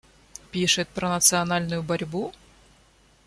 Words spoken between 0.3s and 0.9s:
Пишет